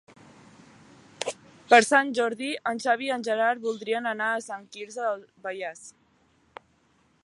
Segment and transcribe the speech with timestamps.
[1.73, 5.87] Per Sant Jordi en Xavi i en Gerard voldrien anar a Sant Quirze del Vallès.